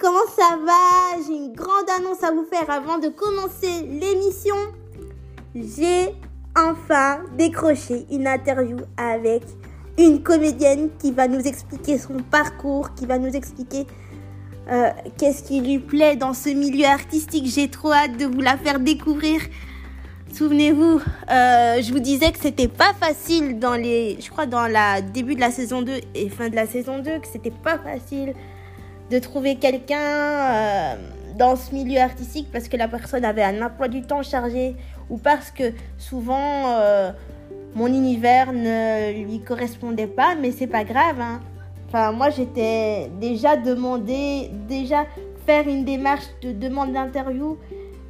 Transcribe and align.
Comment 0.00 0.26
ça 0.34 0.56
va? 0.64 1.22
J'ai 1.26 1.34
une 1.34 1.52
grande 1.52 1.88
annonce 1.98 2.22
à 2.24 2.32
vous 2.32 2.44
faire 2.44 2.70
avant 2.70 2.96
de 2.96 3.08
commencer 3.08 3.82
l'émission. 3.82 4.54
J'ai 5.54 6.14
enfin 6.56 7.20
décroché 7.36 8.06
une 8.10 8.26
interview 8.26 8.78
avec 8.96 9.42
une 9.98 10.22
comédienne 10.22 10.88
qui 10.98 11.12
va 11.12 11.28
nous 11.28 11.40
expliquer 11.40 11.98
son 11.98 12.16
parcours, 12.30 12.94
qui 12.94 13.04
va 13.04 13.18
nous 13.18 13.36
expliquer 13.36 13.86
euh, 14.70 14.88
qu'est-ce 15.18 15.42
qui 15.42 15.60
lui 15.60 15.80
plaît 15.80 16.16
dans 16.16 16.32
ce 16.32 16.48
milieu 16.48 16.86
artistique. 16.86 17.44
J'ai 17.46 17.68
trop 17.68 17.92
hâte 17.92 18.16
de 18.16 18.24
vous 18.24 18.40
la 18.40 18.56
faire 18.56 18.80
découvrir. 18.80 19.42
Souvenez-vous, 20.32 20.98
euh, 21.30 21.82
je 21.82 21.92
vous 21.92 22.00
disais 22.00 22.32
que 22.32 22.38
c'était 22.38 22.68
pas 22.68 22.94
facile 22.98 23.58
dans 23.58 23.74
les, 23.74 24.16
je 24.18 24.30
crois 24.30 24.46
dans 24.46 24.66
la 24.66 25.02
début 25.02 25.34
de 25.34 25.40
la 25.40 25.50
saison 25.50 25.82
2 25.82 25.92
et 26.14 26.30
fin 26.30 26.48
de 26.48 26.54
la 26.54 26.66
saison 26.66 27.00
2, 27.00 27.18
que 27.18 27.26
c'était 27.30 27.50
pas 27.50 27.78
facile 27.78 28.34
de 29.10 29.18
trouver 29.18 29.56
quelqu'un 29.56 29.98
euh, 29.98 30.94
dans 31.36 31.56
ce 31.56 31.74
milieu 31.74 32.00
artistique 32.00 32.48
parce 32.52 32.68
que 32.68 32.76
la 32.76 32.88
personne 32.88 33.24
avait 33.24 33.42
un 33.42 33.60
emploi 33.60 33.88
du 33.88 34.02
temps 34.02 34.22
chargé 34.22 34.76
ou 35.08 35.18
parce 35.18 35.50
que 35.50 35.72
souvent 35.98 36.78
euh, 36.78 37.10
mon 37.74 37.88
univers 37.88 38.52
ne 38.52 39.24
lui 39.24 39.40
correspondait 39.40 40.06
pas, 40.06 40.34
mais 40.40 40.52
c'est 40.52 40.68
pas 40.68 40.84
grave. 40.84 41.20
Hein. 41.20 41.40
Enfin, 41.88 42.12
moi 42.12 42.30
j'étais 42.30 43.10
déjà 43.20 43.56
demandé, 43.56 44.50
déjà 44.68 45.06
faire 45.44 45.66
une 45.66 45.84
démarche 45.84 46.26
de 46.42 46.52
demande 46.52 46.92
d'interview 46.92 47.58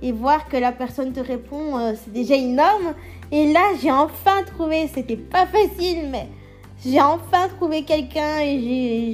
et 0.02 0.12
voir 0.12 0.48
que 0.48 0.56
la 0.56 0.72
personne 0.72 1.12
te 1.12 1.20
répond, 1.20 1.78
euh, 1.78 1.92
c'est 1.94 2.12
déjà 2.12 2.34
énorme. 2.34 2.94
Et 3.32 3.52
là, 3.52 3.60
j'ai 3.80 3.90
enfin 3.90 4.42
trouvé, 4.46 4.88
c'était 4.92 5.16
pas 5.16 5.46
facile, 5.46 6.08
mais 6.10 6.26
j'ai 6.84 7.00
enfin 7.00 7.48
trouvé 7.56 7.84
quelqu'un 7.84 8.40
et 8.40 8.58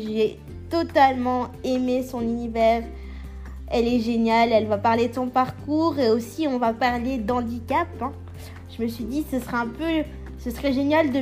j'ai 0.07 0.39
totalement 0.69 1.49
aimé 1.65 2.03
son 2.03 2.21
univers. 2.21 2.83
Elle 3.69 3.89
est 3.89 4.01
géniale, 4.01 4.53
elle 4.53 4.67
va 4.67 4.79
parler 4.79 5.09
de 5.09 5.15
son 5.15 5.29
parcours 5.29 5.99
et 5.99 6.11
aussi 6.11 6.47
on 6.47 6.59
va 6.59 6.73
parler 6.73 7.19
d'handicap. 7.19 7.89
Hein. 8.01 8.13
Je 8.77 8.83
me 8.83 8.89
suis 8.89 9.05
dit, 9.05 9.25
ce 9.31 9.41
serait 9.41 9.57
un 9.57 9.67
peu, 9.67 10.05
ce 10.39 10.51
serait 10.51 10.73
génial 10.73 11.11
de, 11.11 11.21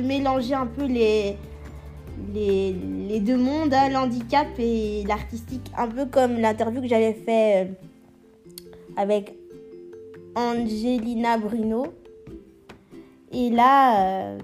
mélanger 0.00 0.54
un 0.54 0.66
peu 0.66 0.84
les 0.84 1.36
deux 3.20 3.36
mondes, 3.38 3.72
hein, 3.72 3.88
l'handicap 3.88 4.48
et 4.58 5.04
l'artistique, 5.06 5.70
un 5.76 5.88
peu 5.88 6.06
comme 6.06 6.38
l'interview 6.38 6.82
que 6.82 6.88
j'avais 6.88 7.14
fait. 7.14 7.64
Euh, 7.64 7.72
avec 8.96 9.34
Angelina 10.34 11.38
Bruno. 11.38 11.86
Et 13.32 13.50
là, 13.50 14.06
euh, 14.06 14.38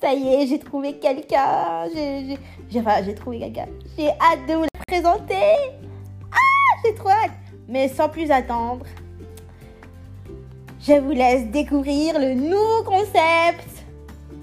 ça 0.00 0.14
y 0.14 0.28
est, 0.28 0.46
j'ai 0.46 0.58
trouvé 0.58 0.94
quelqu'un. 0.94 1.86
J'ai, 1.94 2.38
j'ai 2.70 3.14
trouvé 3.14 3.38
quelqu'un. 3.38 3.66
J'ai 3.98 4.08
hâte 4.08 4.46
de 4.48 4.54
vous 4.54 4.62
le 4.62 4.84
présenter. 4.86 5.56
Ah, 6.32 6.78
j'ai 6.84 6.94
trop 6.94 7.10
hâte. 7.10 7.32
Mais 7.68 7.88
sans 7.88 8.08
plus 8.08 8.30
attendre, 8.30 8.86
je 10.80 10.94
vous 10.94 11.10
laisse 11.10 11.46
découvrir 11.50 12.18
le 12.18 12.34
nouveau 12.34 12.82
concept 12.84 13.84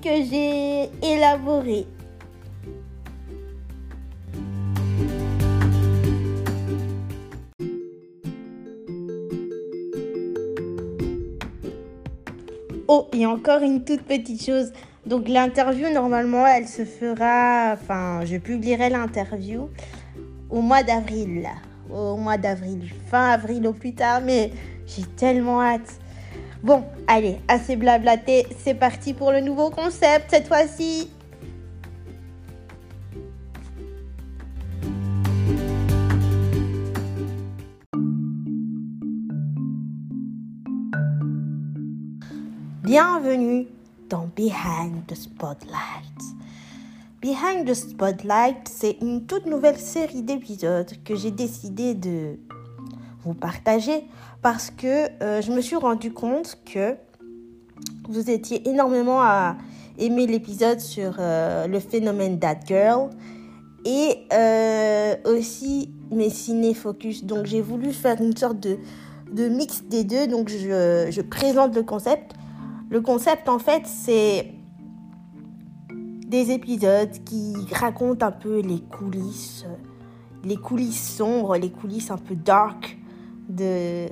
que 0.02 0.24
j'ai 0.30 0.90
élaboré 1.02 1.88
Oh, 12.90 13.10
et 13.12 13.26
encore 13.26 13.64
une 13.64 13.84
toute 13.84 14.04
petite 14.04 14.46
chose. 14.46 14.72
Donc 15.08 15.30
l'interview, 15.30 15.90
normalement, 15.90 16.46
elle 16.46 16.68
se 16.68 16.84
fera, 16.84 17.72
enfin, 17.72 18.26
je 18.26 18.36
publierai 18.36 18.90
l'interview 18.90 19.70
au 20.50 20.62
mois 20.62 20.84
d'avril. 20.84 21.48
Au 21.90 22.18
mois 22.18 22.36
d'avril, 22.38 22.90
fin 23.10 23.30
avril 23.30 23.66
au 23.68 23.72
plus 23.72 23.94
tard, 23.94 24.20
mais 24.22 24.52
j'ai 24.86 25.04
tellement 25.04 25.62
hâte. 25.62 26.00
Bon, 26.62 26.84
allez, 27.08 27.38
assez 27.48 27.78
blablaté, 27.78 28.48
c'est 28.60 28.74
parti 28.74 29.14
pour 29.14 29.32
le 29.32 29.40
nouveau 29.40 29.70
concept 29.70 30.26
cette 30.30 30.48
fois-ci. 30.48 31.10
Bienvenue 42.84 43.68
dans 44.10 44.30
Behind 44.36 45.06
the 45.08 45.16
Spotlight. 45.16 45.74
Behind 47.22 47.68
the 47.68 47.74
Spotlight, 47.74 48.68
c'est 48.70 48.98
une 49.02 49.26
toute 49.26 49.46
nouvelle 49.46 49.78
série 49.78 50.22
d'épisodes 50.22 50.92
que 51.04 51.16
j'ai 51.16 51.32
décidé 51.32 51.94
de 51.94 52.38
vous 53.24 53.34
partager 53.34 54.06
parce 54.42 54.70
que 54.70 55.10
euh, 55.22 55.42
je 55.42 55.52
me 55.52 55.62
suis 55.62 55.76
rendu 55.76 56.12
compte 56.14 56.58
que 56.66 56.96
vous 58.08 58.30
étiez 58.30 58.70
énormément 58.70 59.22
à 59.22 59.58
aimer 59.98 60.28
l'épisode 60.28 60.80
sur 60.80 61.16
euh, 61.20 61.68
le 61.68 61.80
phénomène 61.80 62.40
That 62.40 62.60
Girl 62.66 63.10
et 63.84 64.26
euh, 64.32 65.16
aussi 65.26 65.92
mes 66.12 66.30
ciné-focus. 66.30 67.26
Donc 67.26 67.46
j'ai 67.46 67.62
voulu 67.62 67.92
faire 67.92 68.22
une 68.22 68.38
sorte 68.38 68.60
de, 68.60 68.78
mix 69.50 69.84
des 69.84 70.04
deux. 70.04 70.28
Donc 70.28 70.50
je 70.50 71.22
présente 71.22 71.76
le 71.76 71.84
concept 71.84 72.34
le 72.90 73.02
concept, 73.02 73.50
en 73.50 73.60
fait, 73.60 73.86
c'est 73.86 74.54
des 76.28 76.52
épisodes 76.52 77.12
qui 77.26 77.54
racontent 77.74 78.26
un 78.26 78.32
peu 78.32 78.60
les 78.60 78.80
coulisses, 78.80 79.66
les 80.44 80.58
coulisses 80.58 81.16
sombres, 81.16 81.58
les 81.58 81.70
coulisses 81.70 82.12
un 82.12 82.18
peu 82.18 82.36
dark 82.36 82.98
de, 83.50 84.08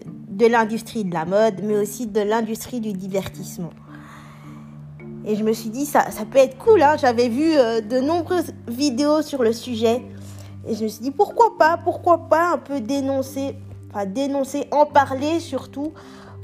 l'industrie 0.48 1.04
de 1.04 1.14
la 1.14 1.26
mode, 1.26 1.62
mais 1.64 1.78
aussi 1.78 2.08
de 2.08 2.22
l'industrie 2.22 2.80
du 2.80 2.94
divertissement. 2.94 3.72
Et 5.26 5.36
je 5.36 5.44
me 5.44 5.54
suis 5.54 5.70
dit, 5.70 5.86
ça, 5.86 6.12
ça 6.12 6.26
peut 6.26 6.38
être 6.38 6.58
cool. 6.58 6.82
Hein. 6.82 6.96
J'avais 6.98 7.30
vu 7.30 7.58
euh, 7.58 7.82
de 7.82 8.00
nombreuses 8.00 8.54
vidéos 8.68 9.22
sur 9.22 9.42
le 9.42 9.54
sujet. 9.54 10.04
Et 10.68 10.76
je 10.76 10.84
me 10.84 10.88
suis 10.88 11.02
dit, 11.02 11.12
pourquoi 11.12 11.58
pas, 11.58 11.78
pourquoi 11.78 12.28
pas 12.30 12.54
un 12.54 12.58
peu 12.58 12.80
dénoncer, 12.80 13.56
enfin 13.90 14.06
dénoncer, 14.06 14.68
en 14.72 14.86
parler 14.86 15.40
surtout, 15.40 15.94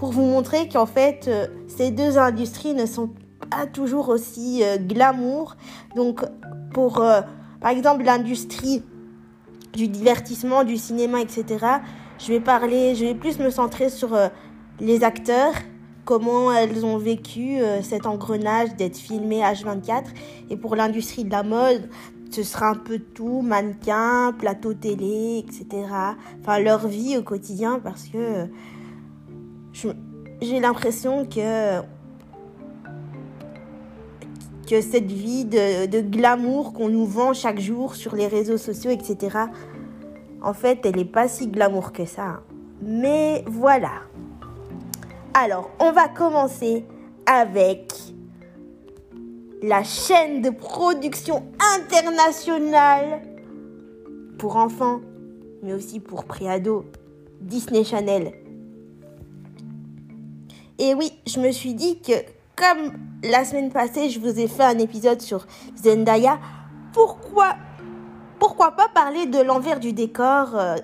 pour 0.01 0.13
vous 0.13 0.23
montrer 0.23 0.67
qu'en 0.67 0.87
fait, 0.87 1.27
euh, 1.27 1.45
ces 1.67 1.91
deux 1.91 2.17
industries 2.17 2.73
ne 2.73 2.87
sont 2.87 3.11
pas 3.51 3.67
toujours 3.67 4.09
aussi 4.09 4.63
euh, 4.63 4.77
glamour. 4.77 5.55
Donc, 5.95 6.25
pour, 6.73 7.01
euh, 7.01 7.21
par 7.61 7.69
exemple, 7.69 8.03
l'industrie 8.03 8.81
du 9.73 9.87
divertissement, 9.87 10.63
du 10.63 10.77
cinéma, 10.77 11.21
etc., 11.21 11.45
je 12.17 12.33
vais 12.33 12.39
parler, 12.39 12.95
je 12.95 13.05
vais 13.05 13.13
plus 13.13 13.37
me 13.37 13.51
centrer 13.51 13.89
sur 13.89 14.17
les 14.79 15.03
acteurs, 15.03 15.53
comment 16.03 16.51
elles 16.51 16.83
ont 16.83 16.97
vécu 16.97 17.59
cet 17.81 18.05
engrenage 18.05 18.75
d'être 18.75 18.97
filmé 18.97 19.41
H24. 19.41 20.03
Et 20.49 20.57
pour 20.57 20.75
l'industrie 20.75 21.23
de 21.23 21.31
la 21.31 21.43
mode, 21.43 21.89
ce 22.31 22.43
sera 22.43 22.69
un 22.69 22.75
peu 22.75 22.99
tout, 22.99 23.41
mannequin, 23.41 24.33
plateau 24.37 24.73
télé, 24.73 25.43
etc. 25.45 25.87
Enfin, 26.41 26.59
leur 26.59 26.87
vie 26.87 27.17
au 27.17 27.23
quotidien 27.23 27.79
parce 27.79 28.07
que 28.07 28.47
j'ai 29.73 30.59
l'impression 30.59 31.25
que 31.25 31.81
que 34.67 34.79
cette 34.79 35.11
vie 35.11 35.43
de, 35.43 35.85
de 35.85 35.99
glamour 35.99 36.71
qu'on 36.71 36.87
nous 36.87 37.05
vend 37.05 37.33
chaque 37.33 37.59
jour 37.59 37.95
sur 37.95 38.15
les 38.15 38.27
réseaux 38.27 38.57
sociaux, 38.57 38.91
etc., 38.91 39.37
en 40.41 40.53
fait, 40.53 40.85
elle 40.85 40.95
n'est 40.95 41.03
pas 41.03 41.27
si 41.27 41.47
glamour 41.47 41.91
que 41.91 42.05
ça. 42.05 42.41
Mais 42.81 43.43
voilà. 43.47 43.91
Alors, 45.33 45.69
on 45.79 45.91
va 45.91 46.07
commencer 46.07 46.85
avec 47.25 47.93
la 49.61 49.83
chaîne 49.83 50.41
de 50.41 50.49
production 50.49 51.43
internationale 51.77 53.21
pour 54.37 54.55
enfants, 54.55 55.01
mais 55.61 55.73
aussi 55.73 55.99
pour 55.99 56.23
préados, 56.23 56.85
Disney 57.41 57.83
Channel. 57.83 58.33
Et 60.81 60.95
oui, 60.95 61.11
je 61.27 61.39
me 61.39 61.51
suis 61.51 61.75
dit 61.75 61.99
que 62.01 62.13
comme 62.55 62.93
la 63.23 63.45
semaine 63.45 63.71
passée, 63.71 64.09
je 64.09 64.19
vous 64.19 64.39
ai 64.39 64.47
fait 64.47 64.63
un 64.63 64.79
épisode 64.79 65.21
sur 65.21 65.45
Zendaya, 65.75 66.39
pourquoi, 66.91 67.55
pas 68.39 68.89
parler 68.91 69.27
de 69.27 69.39
l'envers 69.39 69.79
du 69.79 69.93
décor 69.93 70.55
euh, 70.55 70.77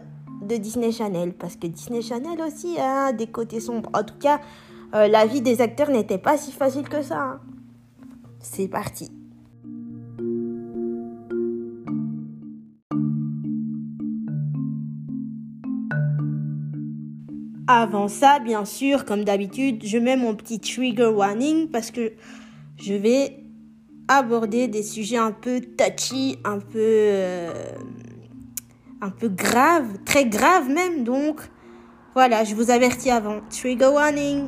de 0.44 0.56
Disney 0.58 0.92
Channel? 0.92 1.34
Parce 1.34 1.56
que 1.56 1.66
Disney 1.66 2.04
Channel 2.04 2.40
aussi 2.44 2.78
a 2.78 3.12
des 3.12 3.26
côtés 3.26 3.60
sombres. 3.60 3.90
En 3.92 4.04
tout 4.04 4.20
cas, 4.20 4.40
euh, 4.94 5.08
la 5.08 5.26
vie 5.26 5.42
des 5.42 5.62
acteurs 5.62 5.90
n'était 5.90 6.20
pas 6.20 6.38
si 6.38 6.52
facile 6.52 6.88
que 6.88 7.02
ça. 7.02 7.20
Hein. 7.20 7.40
C'est 8.40 8.68
parti. 8.68 9.10
Avant 17.68 18.08
ça, 18.08 18.40
bien 18.40 18.64
sûr, 18.64 19.04
comme 19.04 19.26
d'habitude, 19.26 19.84
je 19.86 19.98
mets 19.98 20.16
mon 20.16 20.36
petit 20.36 20.60
trigger 20.60 21.08
warning 21.08 21.68
parce 21.70 21.92
que 21.92 22.14
je 22.78 22.94
vais 22.94 23.44
aborder 24.08 24.70
des 24.70 24.84
sujets 24.84 25.18
un 25.18 25.32
peu 25.34 25.60
touchy, 25.60 26.38
un 26.46 26.60
peu, 26.60 26.78
euh, 26.78 27.52
un 29.02 29.10
peu 29.10 29.28
grave, 29.28 29.98
très 30.06 30.26
grave 30.26 30.70
même. 30.70 31.04
Donc 31.04 31.42
voilà, 32.14 32.46
je 32.46 32.56
vous 32.56 32.72
avertis 32.72 33.12
avant. 33.12 33.42
Trigger 33.50 33.88
warning. 33.88 34.48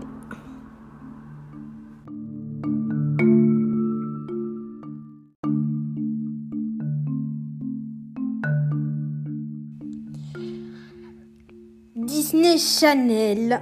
Disney 12.39 12.57
Channel 12.57 13.61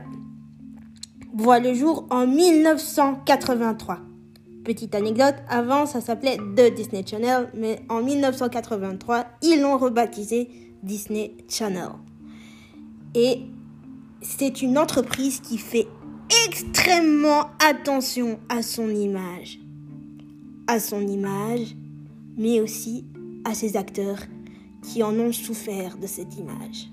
voit 1.33 1.57
le 1.57 1.73
jour 1.73 2.05
en 2.11 2.27
1983. 2.27 3.97
Petite 4.63 4.93
anecdote, 4.93 5.33
avant 5.49 5.87
ça 5.87 5.99
s'appelait 5.99 6.37
The 6.37 6.75
Disney 6.75 7.03
Channel, 7.03 7.49
mais 7.55 7.79
en 7.89 8.03
1983, 8.03 9.25
ils 9.41 9.61
l'ont 9.61 9.79
rebaptisé 9.79 10.51
Disney 10.83 11.35
Channel. 11.49 11.89
Et 13.15 13.39
c'est 14.21 14.61
une 14.61 14.77
entreprise 14.77 15.39
qui 15.39 15.57
fait 15.57 15.87
extrêmement 16.45 17.47
attention 17.67 18.37
à 18.47 18.61
son 18.61 18.89
image. 18.89 19.59
À 20.67 20.79
son 20.79 21.01
image, 21.01 21.75
mais 22.37 22.61
aussi 22.61 23.05
à 23.43 23.55
ses 23.55 23.75
acteurs 23.75 24.19
qui 24.83 25.01
en 25.01 25.17
ont 25.17 25.31
souffert 25.31 25.97
de 25.97 26.05
cette 26.05 26.37
image. 26.37 26.91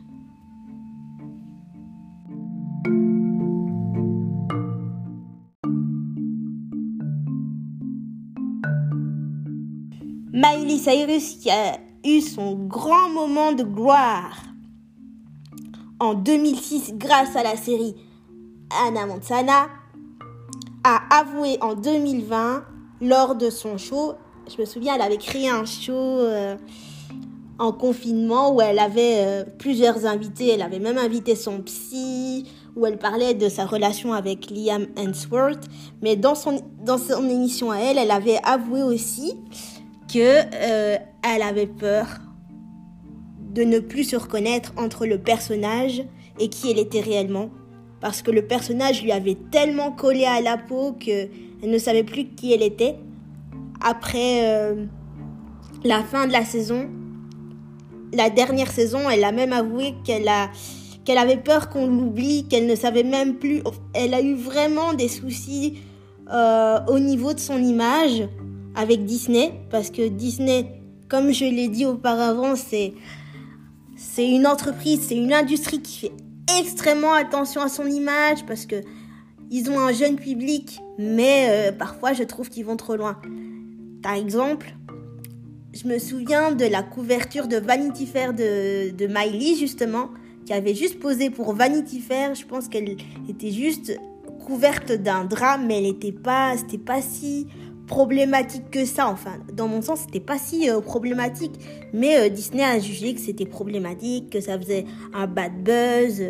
Miley 10.36 10.78
Cyrus 10.78 11.36
qui 11.36 11.48
a 11.48 11.78
eu 12.04 12.20
son 12.20 12.56
grand 12.56 13.08
moment 13.10 13.52
de 13.52 13.62
gloire 13.62 14.36
en 16.00 16.14
2006 16.14 16.94
grâce 16.94 17.36
à 17.36 17.44
la 17.44 17.56
série 17.56 17.94
Anna 18.84 19.06
Montana, 19.06 19.69
a 20.82 21.20
avoué 21.20 21.56
en 21.60 21.75
2020 21.75 22.64
lors 23.00 23.36
de 23.36 23.48
son 23.48 23.78
show, 23.78 24.14
je 24.52 24.60
me 24.60 24.66
souviens, 24.66 24.96
elle 24.96 25.02
avait 25.02 25.19
créé 25.19 25.48
un 25.48 25.64
show 25.64 25.92
euh, 25.92 26.56
en 27.60 27.70
confinement 27.70 28.52
où 28.52 28.60
elle 28.60 28.81
avait 28.81 29.19
euh, 29.19 29.44
plusieurs 29.60 30.04
invités, 30.04 30.48
elle 30.48 30.62
avait 30.62 30.81
même 30.81 30.98
invité 30.98 31.36
son 31.36 31.62
psy, 31.62 32.44
où 32.75 32.86
elle 32.86 32.98
parlait 32.98 33.34
de 33.34 33.48
sa 33.48 33.66
relation 33.66 34.12
avec 34.12 34.50
Liam 34.50 34.88
Hemsworth, 34.96 35.69
mais 36.02 36.16
dans 36.16 36.34
son, 36.34 36.60
dans 36.82 36.98
son 36.98 37.28
émission 37.28 37.70
à 37.70 37.78
elle, 37.78 37.98
elle 37.98 38.10
avait 38.10 38.40
avoué 38.42 38.82
aussi 38.82 39.34
euh, 40.20 40.96
elle 41.22 41.43
avait 41.43 41.66
peur 41.66 42.06
de 43.52 43.62
ne 43.62 43.78
plus 43.78 44.05
se 44.05 44.16
reconnaître 44.16 44.72
entre 44.76 45.06
le 45.06 45.19
personnage 45.19 46.05
et 46.40 46.49
qui 46.49 46.70
elle 46.70 46.78
était 46.78 47.00
réellement. 47.00 47.50
Parce 48.00 48.22
que 48.22 48.31
le 48.31 48.46
personnage 48.46 49.02
lui 49.02 49.12
avait 49.12 49.37
tellement 49.50 49.93
collé 49.93 50.25
à 50.25 50.40
la 50.40 50.58
peau 50.58 50.93
que 50.93 51.28
elle 51.62 51.70
ne 51.70 51.78
savait 51.78 52.05
plus 52.05 52.26
qui 52.26 52.52
elle 52.52 52.62
était. 52.62 52.96
Après 53.81 54.46
euh, 54.46 54.84
la 55.84 56.02
fin 56.02 56.26
de 56.26 56.32
la 56.32 56.44
saison 56.44 56.88
la 58.12 58.31
dernière 58.31 58.70
saison 58.70 59.10
elle 59.10 59.25
a 59.25 59.32
même 59.32 59.52
avoué 59.52 59.94
qu'elle 60.05 60.28
a 60.28 60.50
qu'elle 61.05 61.19
avait 61.19 61.37
peur 61.37 61.69
qu'on 61.69 61.87
l'oublie 61.87 62.46
qu'elle 62.49 62.67
ne 62.67 62.75
savait 62.75 63.02
même 63.02 63.34
plus. 63.34 63.62
Elle 63.93 64.14
a 64.14 64.20
eu 64.20 64.34
vraiment 64.34 64.94
des 64.94 65.08
soucis 65.08 65.78
euh, 66.32 66.78
au 66.88 66.99
niveau 66.99 67.34
de 67.34 67.40
son 67.40 67.62
image 67.62 68.25
avec 68.75 69.05
Disney, 69.05 69.53
parce 69.71 69.91
que 69.91 70.09
Disney, 70.09 70.67
comme 71.09 71.32
je 71.32 71.44
l'ai 71.44 71.69
dit 71.69 71.87
auparavant, 71.87 72.56
c'est 72.56 72.93
c'est 73.97 74.29
une 74.29 74.47
entreprise, 74.47 75.00
c'est 75.09 75.17
une 75.17 75.32
industrie 75.32 75.81
qui 75.81 75.99
fait 75.99 76.12
extrêmement 76.61 77.12
attention 77.12 77.61
à 77.61 77.69
son 77.69 77.87
image 77.87 78.44
parce 78.47 78.67
que 78.67 78.76
ils 79.50 79.71
ont 79.71 79.79
un 79.79 79.93
jeune 79.93 80.17
public, 80.17 80.81
mais 80.99 81.47
euh, 81.49 81.73
parfois 81.73 82.12
je 82.12 82.23
trouve 82.25 82.49
qu'ils 82.49 82.65
vont 82.65 82.76
trop 82.76 82.97
loin. 82.97 83.21
Par 84.03 84.15
exemple, 84.15 84.75
je 85.73 85.87
me 85.88 85.99
souviens 85.99 86.53
de 86.53 86.65
la 86.65 86.82
couverture 86.82 87.47
de 87.47 87.56
Vanity 87.56 88.06
Fair 88.06 88.32
de, 88.35 88.91
de 88.91 89.06
Miley 89.06 89.55
justement, 89.56 90.11
qui 90.44 90.53
avait 90.53 90.75
juste 90.75 90.99
posé 90.99 91.31
pour 91.31 91.55
Vanity 91.55 92.00
Fair. 92.00 92.35
Je 92.35 92.44
pense 92.44 92.69
qu'elle 92.69 92.97
était 93.29 93.50
juste 93.50 93.99
couverte 94.44 94.93
d'un 94.93 95.25
drap, 95.25 95.59
mais 95.59 95.79
elle 95.79 95.85
n'était 95.85 96.12
pas, 96.12 96.56
c'était 96.56 96.79
pas 96.79 97.00
si 97.00 97.47
problématique 97.86 98.70
que 98.70 98.84
ça. 98.84 99.08
Enfin, 99.08 99.38
dans 99.52 99.69
mon 99.69 99.82
sens, 99.82 100.00
c'était 100.00 100.20
pas 100.20 100.38
si 100.38 100.70
euh, 100.70 100.81
problématique. 100.81 101.52
Mais 101.92 102.19
euh, 102.19 102.28
Disney 102.28 102.62
a 102.62 102.78
jugé 102.78 103.14
que 103.14 103.20
c'était 103.20 103.46
problématique, 103.46 104.31
que 104.31 104.40
ça 104.40 104.58
faisait 104.58 104.84
un 105.12 105.26
bad 105.26 105.52
buzz. 105.62 106.22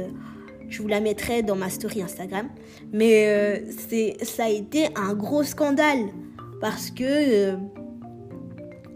je 0.69 0.83
vous 0.83 0.89
la 0.89 1.01
mettrai 1.01 1.43
dans 1.43 1.57
ma 1.57 1.71
story 1.71 2.03
Instagram. 2.03 2.49
Mais 2.93 3.27
euh, 3.29 3.59
c'est, 3.89 4.17
ça 4.23 4.45
a 4.45 4.49
été 4.49 4.89
un 4.97 5.15
gros 5.15 5.45
scandale. 5.45 6.09
Parce 6.61 6.91
que, 6.91 7.55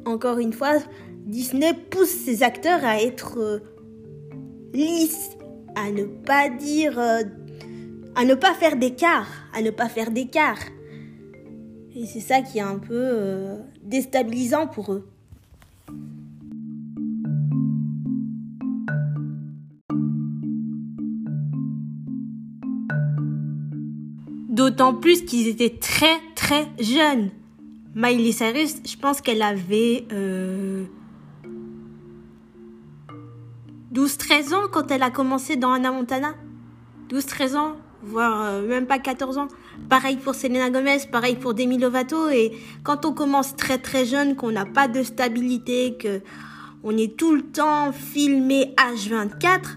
encore 0.07 0.39
une 0.39 0.53
fois, 0.53 0.79
Disney 1.27 1.75
pousse 1.91 2.09
ses 2.09 2.43
acteurs 2.43 2.85
à 2.85 3.03
être 3.03 3.61
lisses, 4.73 5.31
à 5.75 5.91
ne 5.91 6.05
pas 6.05 6.49
dire. 6.49 6.99
à 6.99 8.25
ne 8.25 8.35
pas 8.35 8.55
faire 8.55 8.77
d'écart, 8.77 9.29
à 9.53 9.61
ne 9.61 9.71
pas 9.71 9.89
faire 9.89 10.11
d'écart. 10.11 10.59
Et 11.95 12.07
c'est 12.07 12.21
ça 12.21 12.43
qui 12.43 12.59
est 12.59 12.63
un 12.63 12.79
peu 12.79 12.93
euh, 12.93 13.57
déstabilisant 13.83 14.67
pour 14.67 14.93
eux. 14.93 15.09
D'autant 24.49 24.93
plus 24.93 25.25
qu'ils 25.25 25.49
étaient 25.49 25.79
très 25.79 26.19
très 26.35 26.67
jeunes. 26.81 27.31
Miley 27.95 28.33
Cyrus, 28.33 28.77
je 28.85 28.97
pense 28.97 29.21
qu'elle 29.21 29.43
avait 29.43 30.05
12-13 30.11 30.13
euh, 30.13 30.87
ans 34.55 34.69
quand 34.71 34.91
elle 34.91 35.03
a 35.03 35.11
commencé 35.11 35.57
dans 35.57 35.73
Anna 35.73 35.91
Montana. 35.91 36.35
12-13 37.09 37.57
ans, 37.57 37.77
voire 38.03 38.45
euh, 38.45 38.67
même 38.67 38.87
pas 38.87 38.99
14 38.99 39.39
ans. 39.39 39.49
Pareil 39.89 40.17
pour 40.17 40.35
Selena 40.35 40.71
Gomez, 40.71 40.99
pareil 41.11 41.37
pour 41.37 41.55
Demi 41.55 41.79
Lovato. 41.79 42.29
Et 42.29 42.53
quand 42.83 43.05
on 43.05 43.13
commence 43.13 43.57
très 43.57 43.79
très 43.79 44.05
jeune, 44.05 44.37
qu'on 44.37 44.53
n'a 44.53 44.67
pas 44.67 44.89
de 44.89 45.03
stabilité, 45.03 45.97
que 45.99 46.21
on 46.85 46.97
est 46.97 47.17
tout 47.17 47.35
le 47.35 47.43
temps 47.43 47.93
filmé 47.93 48.75
H24, 48.77 49.77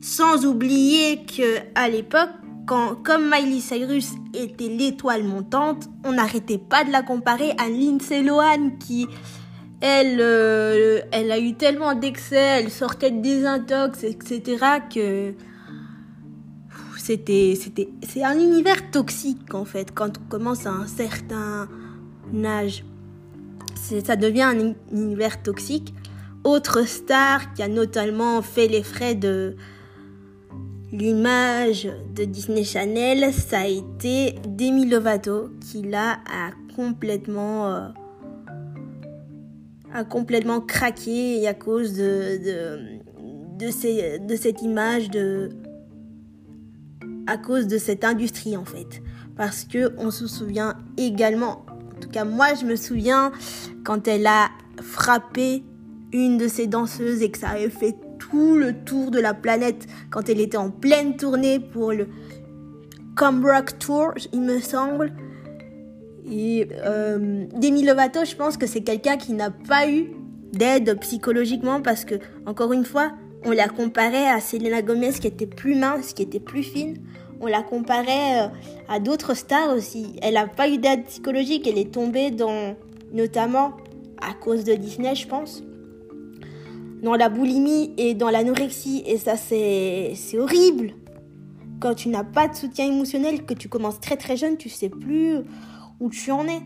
sans 0.00 0.46
oublier 0.46 1.24
que 1.24 1.58
à 1.74 1.88
l'époque, 1.88 2.30
quand, 2.66 2.94
comme 3.02 3.30
Miley 3.30 3.60
Cyrus 3.60 4.12
était 4.34 4.68
l'étoile 4.68 5.24
montante, 5.24 5.88
on 6.04 6.12
n'arrêtait 6.12 6.58
pas 6.58 6.84
de 6.84 6.92
la 6.92 7.02
comparer 7.02 7.50
à 7.58 7.68
Lindsay 7.68 8.22
Lohan 8.22 8.70
qui, 8.78 9.08
elle, 9.80 10.18
euh, 10.20 11.00
elle 11.10 11.32
a 11.32 11.38
eu 11.38 11.54
tellement 11.54 11.94
d'excès, 11.94 12.36
elle 12.36 12.70
sortait 12.70 13.10
de 13.10 13.20
désintox, 13.20 14.04
etc. 14.04 14.64
que 14.94 15.34
c'était, 17.10 17.56
c'était, 17.56 17.88
c'est 18.08 18.22
un 18.22 18.38
univers 18.38 18.92
toxique 18.92 19.52
en 19.52 19.64
fait 19.64 19.92
quand 19.92 20.12
on 20.16 20.28
commence 20.28 20.64
à 20.64 20.70
un 20.70 20.86
certain 20.86 21.68
âge. 22.44 22.84
Ça 24.04 24.14
devient 24.14 24.42
un 24.42 24.74
univers 24.92 25.42
toxique. 25.42 25.92
Autre 26.44 26.86
star 26.86 27.52
qui 27.52 27.64
a 27.64 27.68
notamment 27.68 28.42
fait 28.42 28.68
les 28.68 28.84
frais 28.84 29.16
de 29.16 29.56
l'image 30.92 31.88
de 32.14 32.24
Disney 32.24 32.62
Channel, 32.62 33.32
ça 33.34 33.62
a 33.62 33.66
été 33.66 34.36
Demi 34.46 34.86
Lovato 34.88 35.50
qui 35.60 35.82
là 35.82 36.20
a 36.32 36.52
complètement 36.76 37.74
euh, 37.74 37.88
a 39.92 40.04
complètement 40.04 40.60
craqué 40.60 41.48
à 41.48 41.54
cause 41.54 41.94
de 41.94 42.38
de, 43.58 44.26
de 44.26 44.36
cette 44.36 44.62
image 44.62 45.10
de 45.10 45.50
à 47.26 47.36
cause 47.36 47.66
de 47.66 47.78
cette 47.78 48.04
industrie 48.04 48.56
en 48.56 48.64
fait. 48.64 49.02
Parce 49.36 49.64
que 49.64 49.92
on 49.98 50.10
se 50.10 50.26
souvient 50.26 50.74
également, 50.96 51.64
en 51.96 52.00
tout 52.00 52.08
cas 52.08 52.24
moi 52.24 52.54
je 52.60 52.66
me 52.66 52.76
souviens 52.76 53.32
quand 53.84 54.08
elle 54.08 54.26
a 54.26 54.50
frappé 54.82 55.64
une 56.12 56.38
de 56.38 56.48
ses 56.48 56.66
danseuses 56.66 57.22
et 57.22 57.30
que 57.30 57.38
ça 57.38 57.50
avait 57.50 57.70
fait 57.70 57.94
tout 58.18 58.56
le 58.56 58.74
tour 58.84 59.10
de 59.10 59.18
la 59.18 59.34
planète 59.34 59.86
quand 60.10 60.28
elle 60.28 60.40
était 60.40 60.56
en 60.56 60.70
pleine 60.70 61.16
tournée 61.16 61.60
pour 61.60 61.92
le 61.92 62.08
Come 63.16 63.44
Rock 63.44 63.78
Tour, 63.78 64.14
il 64.32 64.40
me 64.40 64.60
semble. 64.60 65.12
Et 66.30 66.68
euh, 66.84 67.44
Demi 67.54 67.84
Lovato, 67.84 68.24
je 68.24 68.36
pense 68.36 68.56
que 68.56 68.66
c'est 68.66 68.82
quelqu'un 68.82 69.16
qui 69.16 69.32
n'a 69.32 69.50
pas 69.50 69.90
eu 69.90 70.12
d'aide 70.52 70.98
psychologiquement 71.00 71.80
parce 71.80 72.04
que, 72.04 72.14
encore 72.46 72.72
une 72.72 72.84
fois, 72.84 73.12
on 73.44 73.52
la 73.52 73.68
comparait 73.68 74.28
à 74.28 74.40
Selena 74.40 74.82
Gomez 74.82 75.12
qui 75.12 75.26
était 75.26 75.46
plus 75.46 75.74
mince, 75.74 76.12
qui 76.12 76.22
était 76.22 76.40
plus 76.40 76.62
fine. 76.62 76.98
On 77.40 77.46
la 77.46 77.62
comparait 77.62 78.42
euh, 78.42 78.48
à 78.88 79.00
d'autres 79.00 79.34
stars 79.34 79.74
aussi. 79.74 80.16
Elle 80.20 80.34
n'a 80.34 80.46
pas 80.46 80.68
eu 80.68 80.76
d'aide 80.78 81.04
psychologique. 81.06 81.66
Elle 81.66 81.78
est 81.78 81.90
tombée 81.90 82.30
dans, 82.30 82.76
notamment 83.12 83.72
à 84.20 84.34
cause 84.34 84.64
de 84.64 84.74
Disney, 84.74 85.14
je 85.14 85.26
pense, 85.26 85.62
dans 87.02 87.14
la 87.14 87.30
boulimie 87.30 87.94
et 87.96 88.12
dans 88.12 88.28
l'anorexie. 88.28 89.02
Et 89.06 89.16
ça, 89.16 89.36
c'est 89.36 90.14
horrible. 90.38 90.94
Quand 91.80 91.94
tu 91.94 92.10
n'as 92.10 92.24
pas 92.24 92.46
de 92.46 92.54
soutien 92.54 92.86
émotionnel, 92.86 93.46
que 93.46 93.54
tu 93.54 93.70
commences 93.70 94.00
très 94.00 94.16
très 94.16 94.36
jeune, 94.36 94.58
tu 94.58 94.68
sais 94.68 94.90
plus 94.90 95.38
où 95.98 96.10
tu 96.10 96.30
en 96.30 96.46
es. 96.46 96.60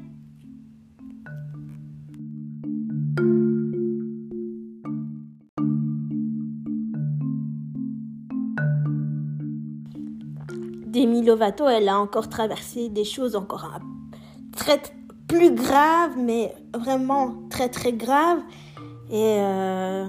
Demi 10.94 11.22
Lovato, 11.22 11.66
elle 11.66 11.88
a 11.88 11.98
encore 11.98 12.28
traversé 12.28 12.88
des 12.88 13.02
choses 13.02 13.34
encore 13.34 13.80
très 14.56 14.80
plus 15.26 15.50
graves, 15.50 16.16
mais 16.16 16.54
vraiment 16.72 17.34
très 17.50 17.68
très 17.68 17.92
graves. 17.92 18.38
Et 19.10 19.38
euh, 19.40 20.06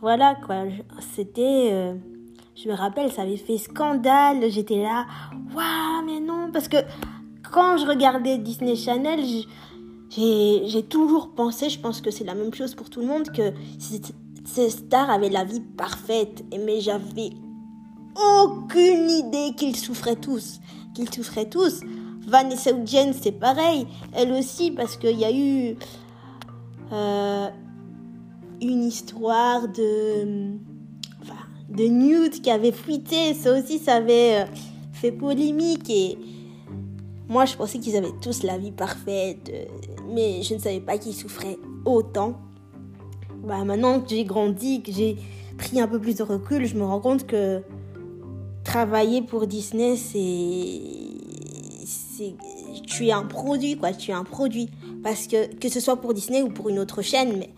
voilà 0.00 0.34
quoi, 0.44 0.64
c'était. 1.14 1.68
Euh, 1.70 1.94
je 2.56 2.68
me 2.68 2.74
rappelle, 2.74 3.12
ça 3.12 3.22
avait 3.22 3.36
fait 3.36 3.58
scandale. 3.58 4.50
J'étais 4.50 4.82
là, 4.82 5.06
waouh, 5.54 6.04
mais 6.04 6.18
non, 6.18 6.50
parce 6.52 6.66
que 6.66 6.78
quand 7.48 7.76
je 7.76 7.86
regardais 7.86 8.38
Disney 8.38 8.74
Channel, 8.74 9.20
j'ai 10.10 10.82
toujours 10.82 11.32
pensé, 11.32 11.68
je 11.68 11.78
pense 11.78 12.00
que 12.00 12.10
c'est 12.10 12.24
la 12.24 12.34
même 12.34 12.52
chose 12.52 12.74
pour 12.74 12.90
tout 12.90 12.98
le 12.98 13.06
monde, 13.06 13.28
que 13.28 13.52
ces 14.44 14.68
stars 14.70 15.10
avaient 15.10 15.30
la 15.30 15.44
vie 15.44 15.60
parfaite. 15.60 16.44
Mais 16.52 16.80
j'avais 16.80 17.30
aucune 18.16 19.10
idée 19.10 19.54
qu'ils 19.56 19.76
souffraient 19.76 20.16
tous. 20.16 20.60
Qu'ils 20.94 21.12
souffraient 21.12 21.48
tous. 21.48 21.80
Vanessa 22.26 22.70
Hudgens, 22.70 23.14
c'est 23.20 23.32
pareil. 23.32 23.86
Elle 24.12 24.32
aussi, 24.32 24.70
parce 24.70 24.96
qu'il 24.96 25.18
y 25.18 25.24
a 25.24 25.32
eu 25.32 25.76
euh, 26.92 27.48
une 28.60 28.84
histoire 28.84 29.68
de, 29.68 30.54
de 31.68 31.84
Newt 31.84 32.42
qui 32.42 32.50
avait 32.50 32.72
fuité. 32.72 33.34
Ça 33.34 33.58
aussi, 33.58 33.78
ça 33.78 33.94
avait 33.94 34.42
euh, 34.42 34.44
fait 34.92 35.12
polémique. 35.12 35.90
Et 35.90 36.18
moi, 37.28 37.44
je 37.44 37.56
pensais 37.56 37.78
qu'ils 37.78 37.96
avaient 37.96 38.14
tous 38.20 38.42
la 38.42 38.58
vie 38.58 38.72
parfaite. 38.72 39.50
Euh, 39.52 39.64
mais 40.14 40.42
je 40.42 40.54
ne 40.54 40.58
savais 40.58 40.80
pas 40.80 40.98
qu'ils 40.98 41.14
souffraient 41.14 41.58
autant. 41.84 42.38
Bah, 43.44 43.64
maintenant 43.64 44.00
que 44.00 44.10
j'ai 44.10 44.24
grandi, 44.24 44.82
que 44.82 44.92
j'ai 44.92 45.16
pris 45.58 45.80
un 45.80 45.88
peu 45.88 45.98
plus 45.98 46.16
de 46.16 46.22
recul, 46.22 46.64
je 46.66 46.76
me 46.76 46.84
rends 46.84 47.00
compte 47.00 47.26
que 47.26 47.62
travailler 48.64 49.22
pour 49.22 49.46
Disney, 49.46 49.96
c'est 49.96 51.12
tu 52.86 53.06
es 53.06 53.12
un 53.12 53.24
produit, 53.24 53.76
quoi. 53.76 53.92
Tu 53.92 54.10
es 54.10 54.14
un 54.14 54.24
produit. 54.24 54.68
Parce 55.02 55.26
que, 55.26 55.52
que 55.54 55.68
ce 55.68 55.80
soit 55.80 55.96
pour 55.96 56.14
Disney 56.14 56.42
ou 56.42 56.48
pour 56.48 56.68
une 56.68 56.78
autre 56.78 57.02
chaîne, 57.02 57.36
mais 57.38 57.50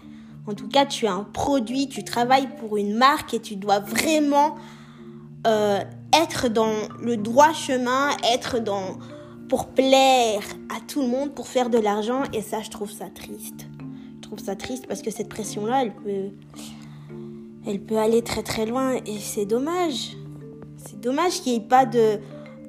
en 0.46 0.54
tout 0.54 0.68
cas, 0.68 0.86
tu 0.86 1.06
es 1.06 1.08
un 1.08 1.24
produit, 1.24 1.88
tu 1.88 2.04
travailles 2.04 2.48
pour 2.58 2.76
une 2.76 2.94
marque 2.94 3.34
et 3.34 3.40
tu 3.40 3.56
dois 3.56 3.80
vraiment 3.80 4.56
euh, 5.46 5.80
être 6.12 6.48
dans 6.48 6.74
le 7.00 7.16
droit 7.16 7.52
chemin, 7.52 8.10
être 8.32 8.60
dans 8.60 8.98
pour 9.48 9.68
plaire 9.68 10.42
à 10.74 10.80
tout 10.86 11.02
le 11.02 11.08
monde, 11.08 11.34
pour 11.34 11.48
faire 11.48 11.68
de 11.68 11.78
l'argent. 11.78 12.22
Et 12.32 12.40
ça, 12.40 12.62
je 12.62 12.70
trouve 12.70 12.90
ça 12.90 13.06
triste. 13.14 13.66
Je 14.16 14.20
trouve 14.22 14.38
ça 14.38 14.56
triste 14.56 14.86
parce 14.86 15.02
que 15.02 15.10
cette 15.10 15.28
pression-là, 15.28 15.82
elle 15.82 15.94
peut, 15.94 16.30
elle 17.66 17.80
peut 17.80 17.98
aller 17.98 18.22
très 18.22 18.42
très 18.42 18.64
loin 18.64 18.94
et 19.06 19.18
c'est 19.18 19.44
dommage. 19.44 20.16
C'est 20.86 21.00
dommage 21.00 21.40
qu'il 21.40 21.52
n'y 21.52 21.58
ait 21.58 21.68
pas 21.68 21.86
de, 21.86 22.18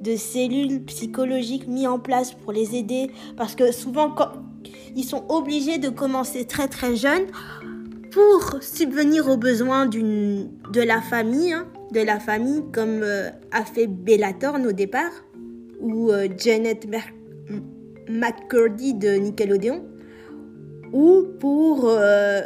de 0.02 0.16
cellules 0.16 0.82
psychologiques 0.84 1.66
mis 1.66 1.86
en 1.86 1.98
place 1.98 2.32
pour 2.32 2.52
les 2.52 2.76
aider 2.76 3.10
parce 3.36 3.54
que 3.54 3.72
souvent 3.72 4.10
quand 4.10 4.32
ils 4.94 5.04
sont 5.04 5.24
obligés 5.28 5.78
de 5.78 5.88
commencer 5.88 6.44
très 6.46 6.68
très 6.68 6.96
jeunes 6.96 7.26
pour 8.10 8.62
subvenir 8.62 9.28
aux 9.28 9.36
besoins 9.36 9.86
de 9.86 10.80
la 10.80 11.02
famille 11.02 11.52
hein, 11.52 11.66
de 11.92 12.00
la 12.00 12.18
famille 12.18 12.62
comme 12.72 13.02
euh, 13.02 13.30
a 13.52 13.64
fait 13.64 13.86
Bellatorn 13.86 14.66
au 14.66 14.72
départ 14.72 15.12
ou 15.80 16.10
euh, 16.10 16.28
Janet 16.36 16.86
McCurdy 18.08 18.94
de 18.94 19.10
Nickelodeon 19.10 19.84
ou 20.92 21.26
pour 21.38 21.86
euh, 21.88 22.40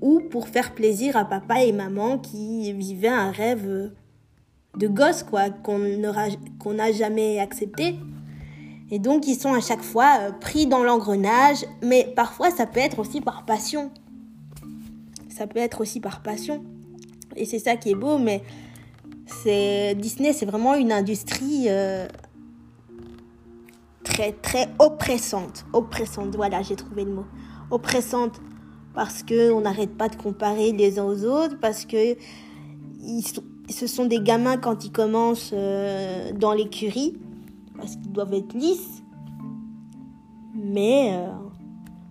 ou 0.00 0.20
pour 0.20 0.48
faire 0.48 0.74
plaisir 0.74 1.16
à 1.16 1.24
papa 1.24 1.62
et 1.64 1.72
maman 1.72 2.18
qui 2.18 2.72
vivaient 2.72 3.08
un 3.08 3.30
rêve 3.30 3.92
de 4.76 4.88
gosse 4.88 5.22
quoi 5.22 5.50
qu'on 5.50 6.72
n'a 6.72 6.92
jamais 6.92 7.38
accepté. 7.38 7.96
Et 8.90 8.98
donc 8.98 9.26
ils 9.28 9.36
sont 9.36 9.54
à 9.54 9.60
chaque 9.60 9.82
fois 9.82 10.18
euh, 10.20 10.32
pris 10.32 10.66
dans 10.66 10.82
l'engrenage, 10.82 11.64
mais 11.82 12.12
parfois 12.16 12.50
ça 12.50 12.66
peut 12.66 12.80
être 12.80 12.98
aussi 12.98 13.20
par 13.20 13.44
passion. 13.44 13.90
Ça 15.28 15.46
peut 15.46 15.60
être 15.60 15.80
aussi 15.80 16.00
par 16.00 16.22
passion. 16.22 16.64
Et 17.36 17.44
c'est 17.44 17.60
ça 17.60 17.76
qui 17.76 17.90
est 17.90 17.94
beau, 17.94 18.18
mais 18.18 18.42
c'est 19.26 19.94
Disney, 19.94 20.32
c'est 20.32 20.46
vraiment 20.46 20.74
une 20.74 20.90
industrie 20.90 21.66
euh, 21.68 22.08
très 24.02 24.32
très 24.32 24.68
oppressante, 24.80 25.64
oppressante. 25.72 26.34
Voilà, 26.34 26.62
j'ai 26.62 26.74
trouvé 26.74 27.04
le 27.04 27.12
mot. 27.12 27.26
Oppressante 27.70 28.40
parce 28.94 29.22
que 29.22 29.52
on 29.52 29.60
n'arrête 29.62 29.96
pas 29.96 30.08
de 30.08 30.16
comparer 30.16 30.72
les 30.72 30.98
uns 30.98 31.04
aux 31.04 31.24
autres, 31.24 31.58
parce 31.60 31.84
que 31.84 32.16
ils 33.02 33.24
ce 33.70 33.86
sont 33.86 34.06
des 34.06 34.20
gamins 34.20 34.56
quand 34.56 34.84
ils 34.84 34.92
commencent 34.92 35.52
euh, 35.54 36.32
dans 36.32 36.52
l'écurie, 36.52 37.16
parce 37.76 37.96
qu'ils 37.96 38.12
doivent 38.12 38.34
être 38.34 38.52
lisses. 38.52 39.02
Mais 40.54 41.12
euh, 41.12 41.28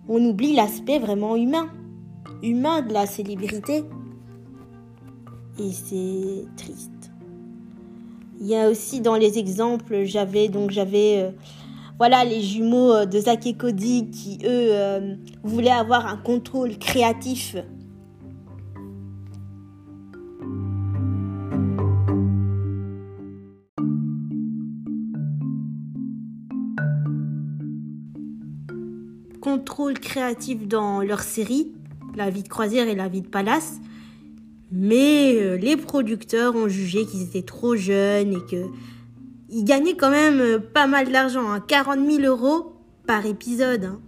on 0.08 0.24
oublie 0.24 0.54
l'aspect 0.54 0.98
vraiment 0.98 1.36
humain, 1.36 1.68
humain 2.42 2.82
de 2.82 2.92
la 2.92 3.06
célébrité. 3.06 3.84
Et 5.58 5.72
c'est 5.72 6.46
triste. 6.56 7.12
Il 8.40 8.46
y 8.46 8.56
a 8.56 8.70
aussi 8.70 9.02
dans 9.02 9.16
les 9.16 9.38
exemples, 9.38 10.04
j'avais 10.04 10.48
donc 10.48 10.70
j'avais 10.70 11.18
euh, 11.18 11.30
voilà 12.00 12.24
les 12.24 12.40
jumeaux 12.40 13.04
de 13.04 13.20
Zach 13.20 13.46
et 13.46 13.54
Cody 13.54 14.10
qui 14.10 14.40
eux 14.44 14.72
voulaient 15.44 15.70
avoir 15.70 16.06
un 16.06 16.16
contrôle 16.16 16.76
créatif 16.78 17.54
contrôle 29.40 29.98
créatif 29.98 30.68
dans 30.68 31.00
leur 31.02 31.20
série, 31.20 31.72
La 32.16 32.30
vie 32.30 32.42
de 32.42 32.48
croisière 32.48 32.88
et 32.88 32.94
La 32.94 33.08
vie 33.08 33.22
de 33.22 33.28
palace. 33.28 33.80
Mais 34.72 35.34
euh, 35.34 35.56
les 35.56 35.76
producteurs 35.76 36.54
ont 36.54 36.68
jugé 36.68 37.04
qu'ils 37.04 37.22
étaient 37.22 37.42
trop 37.42 37.74
jeunes 37.74 38.32
et 38.32 38.44
que 38.48 38.66
ils 39.50 39.64
gagnaient 39.64 39.96
quand 39.96 40.10
même 40.10 40.40
euh, 40.40 40.58
pas 40.58 40.86
mal 40.86 41.10
d'argent, 41.10 41.60
40 41.66 41.98
hein. 41.98 42.06
000 42.08 42.22
euros 42.22 42.72
par 43.06 43.26
épisode. 43.26 43.84
Hein. 43.84 44.00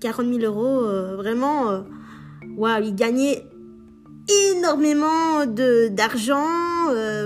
40 0.00 0.26
000 0.26 0.40
euros, 0.40 0.84
euh, 0.84 1.16
vraiment, 1.16 1.84
waouh, 2.56 2.84
ils 2.84 2.94
gagnaient 2.94 3.44
énormément 4.52 5.46
d'argent, 5.46 6.46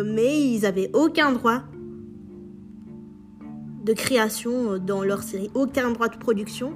mais 0.04 0.52
ils 0.52 0.64
avaient 0.64 0.90
aucun 0.94 1.32
droit 1.32 1.64
de 3.84 3.92
création 3.92 4.72
euh, 4.72 4.78
dans 4.78 5.02
leur 5.02 5.22
série, 5.22 5.50
aucun 5.54 5.90
droit 5.90 6.08
de 6.08 6.16
production. 6.16 6.72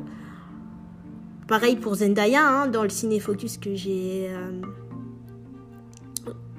Pareil 1.49 1.76
pour 1.76 1.95
Zendaya, 1.97 2.47
hein, 2.47 2.66
dans 2.66 2.83
le 2.83 2.88
ciné-focus 2.88 3.59
que 3.59 3.75
j'ai 3.75 4.28
euh, 4.31 4.61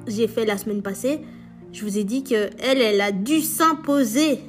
j'ai 0.07 0.27
fait 0.27 0.45
la 0.45 0.57
semaine 0.57 0.81
passée. 0.81 1.21
Je 1.71 1.83
vous 1.83 1.97
ai 1.97 2.03
dit 2.03 2.23
que 2.23 2.49
elle, 2.59 2.81
elle 2.81 3.01
a 3.01 3.11
dû 3.11 3.41
s'imposer. 3.41 4.39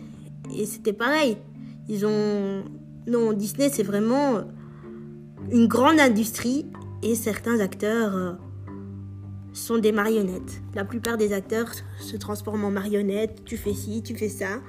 Et 0.57 0.67
c'était 0.67 0.93
pareil. 0.93 1.37
Ils 1.89 2.07
ont... 2.07 2.65
Non, 3.07 3.33
Disney, 3.33 3.71
c'est 3.73 3.83
vraiment 3.83 4.43
une 5.51 5.67
grande 5.67 6.01
industrie. 6.01 6.67
Et 7.03 7.15
certains 7.15 7.61
acteurs 7.61 8.17
euh, 8.17 8.33
sont 9.53 9.79
des 9.79 9.93
marionnettes. 9.93 10.61
La 10.75 10.85
plupart 10.85 11.17
des 11.17 11.33
acteurs 11.33 11.71
se 12.01 12.17
transforment 12.17 12.65
en 12.65 12.71
marionnettes. 12.71 13.45
Tu 13.45 13.57
fais 13.57 13.75
ci, 13.75 14.03
tu 14.03 14.17
fais 14.17 14.29
ça. 14.29 14.61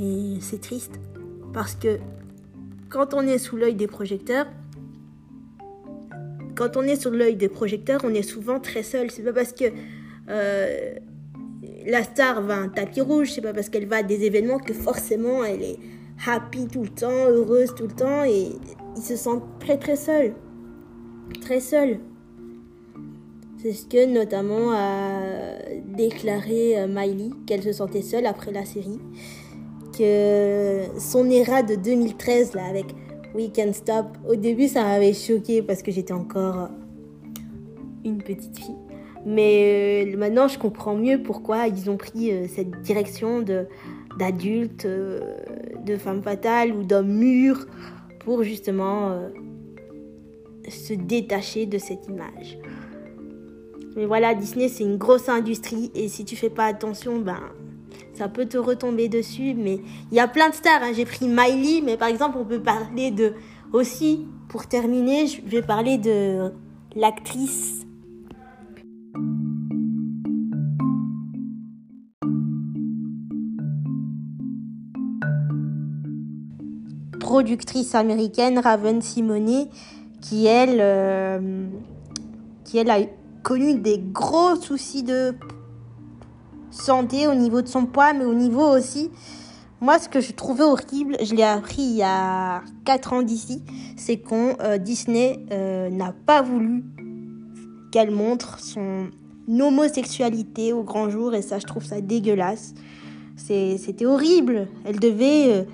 Et 0.00 0.36
c'est 0.40 0.60
triste 0.60 1.00
parce 1.52 1.74
que 1.74 1.98
quand 2.88 3.14
on 3.14 3.22
est 3.22 3.38
sous 3.38 3.56
l'œil 3.56 3.74
des 3.74 3.86
projecteurs, 3.86 4.46
quand 6.54 6.76
on 6.76 6.82
est 6.82 7.00
sous 7.00 7.10
l'œil 7.10 7.36
des 7.36 7.48
projecteurs, 7.48 8.00
on 8.04 8.12
est 8.12 8.22
souvent 8.22 8.60
très 8.60 8.82
seul. 8.82 9.10
C'est 9.10 9.22
pas 9.22 9.32
parce 9.32 9.52
que 9.52 9.64
euh, 10.28 10.94
la 11.88 12.02
star 12.02 12.42
va 12.42 12.56
un 12.56 12.68
tapis 12.68 13.00
rouge, 13.00 13.32
c'est 13.32 13.40
pas 13.40 13.52
parce 13.52 13.68
qu'elle 13.68 13.86
va 13.86 13.96
à 13.96 14.02
des 14.02 14.24
événements 14.24 14.58
que 14.58 14.72
forcément 14.72 15.44
elle 15.44 15.62
est 15.62 15.78
happy 16.26 16.66
tout 16.66 16.82
le 16.82 16.88
temps, 16.88 17.26
heureuse 17.28 17.74
tout 17.74 17.86
le 17.86 17.94
temps, 17.94 18.24
et 18.24 18.52
ils 18.96 19.02
se 19.02 19.16
sentent 19.16 19.58
très 19.58 19.78
très 19.78 19.96
seuls. 19.96 20.34
Très 21.40 21.60
seuls. 21.60 21.98
C'est 23.60 23.72
ce 23.72 23.86
que 23.86 24.06
notamment 24.06 24.72
a 24.72 25.20
déclaré 25.84 26.78
euh, 26.78 26.86
Miley, 26.86 27.30
qu'elle 27.46 27.62
se 27.62 27.72
sentait 27.72 28.02
seule 28.02 28.26
après 28.26 28.52
la 28.52 28.64
série 28.64 29.00
son 30.98 31.28
era 31.30 31.62
de 31.62 31.74
2013 31.74 32.54
là 32.54 32.66
avec 32.66 32.86
We 33.34 33.50
Can 33.54 33.72
Stop. 33.72 34.06
Au 34.28 34.36
début, 34.36 34.68
ça 34.68 34.82
m'avait 34.82 35.12
choqué 35.12 35.62
parce 35.62 35.82
que 35.82 35.90
j'étais 35.90 36.12
encore 36.12 36.68
une 38.04 38.22
petite 38.22 38.58
fille. 38.58 38.87
Mais 39.26 40.04
euh, 40.06 40.16
maintenant, 40.16 40.48
je 40.48 40.58
comprends 40.58 40.94
mieux 40.94 41.22
pourquoi 41.22 41.66
ils 41.66 41.90
ont 41.90 41.96
pris 41.96 42.30
euh, 42.30 42.46
cette 42.48 42.82
direction 42.82 43.42
de 43.42 43.66
d'adultes, 44.18 44.84
euh, 44.84 45.20
de 45.84 45.96
femmes 45.96 46.22
fatales 46.22 46.72
ou 46.72 46.82
d'hommes 46.82 47.12
mûrs 47.12 47.66
pour 48.20 48.42
justement 48.42 49.16
se 50.68 50.92
détacher 50.92 51.66
de 51.66 51.78
cette 51.78 52.08
image. 52.08 52.58
Mais 53.96 54.06
voilà, 54.06 54.34
Disney, 54.34 54.68
c'est 54.68 54.82
une 54.82 54.96
grosse 54.96 55.28
industrie 55.28 55.90
et 55.94 56.08
si 56.08 56.24
tu 56.24 56.36
fais 56.36 56.50
pas 56.50 56.66
attention, 56.66 57.20
ben 57.20 57.38
ça 58.14 58.28
peut 58.28 58.46
te 58.46 58.58
retomber 58.58 59.08
dessus. 59.08 59.54
Mais 59.54 59.80
il 60.10 60.16
y 60.16 60.20
a 60.20 60.28
plein 60.28 60.50
de 60.50 60.54
stars. 60.54 60.82
Hein. 60.82 60.92
J'ai 60.94 61.04
pris 61.04 61.28
Miley, 61.28 61.80
mais 61.82 61.96
par 61.96 62.08
exemple, 62.08 62.38
on 62.40 62.44
peut 62.44 62.60
parler 62.60 63.10
de 63.10 63.34
aussi. 63.72 64.26
Pour 64.48 64.66
terminer, 64.66 65.26
je 65.26 65.42
vais 65.42 65.60
parler 65.60 65.98
de 65.98 66.50
l'actrice 66.96 67.77
productrice 77.18 77.94
américaine 77.94 78.58
Raven 78.58 79.02
Simone 79.02 79.66
qui 80.20 80.46
elle, 80.46 80.78
euh, 80.80 81.66
qui 82.64 82.78
elle 82.78 82.90
a 82.90 82.98
connu 83.42 83.78
des 83.78 83.98
gros 83.98 84.56
soucis 84.56 85.02
de 85.02 85.34
santé 86.70 87.26
au 87.26 87.34
niveau 87.34 87.62
de 87.62 87.68
son 87.68 87.86
poids, 87.86 88.12
mais 88.12 88.24
au 88.24 88.34
niveau 88.34 88.66
aussi, 88.76 89.10
moi 89.80 89.98
ce 89.98 90.08
que 90.08 90.20
je 90.20 90.32
trouvais 90.32 90.64
horrible, 90.64 91.16
je 91.22 91.34
l'ai 91.34 91.44
appris 91.44 91.82
il 91.82 91.96
y 91.96 92.02
a 92.02 92.62
4 92.84 93.12
ans 93.12 93.22
d'ici, 93.22 93.62
c'est 93.96 94.18
qu'on 94.18 94.56
euh, 94.60 94.78
Disney 94.78 95.38
euh, 95.50 95.88
n'a 95.90 96.12
pas 96.26 96.42
voulu 96.42 96.84
qu'elle 97.92 98.10
montre 98.10 98.58
son 98.58 99.08
homosexualité 99.48 100.72
au 100.72 100.82
grand 100.82 101.08
jour 101.08 101.34
et 101.34 101.42
ça 101.42 101.58
je 101.58 101.64
trouve 101.64 101.84
ça 101.84 102.00
dégueulasse. 102.00 102.74
C'était 103.36 104.04
horrible. 104.04 104.66
Elle 104.84 104.98
devait 104.98 105.64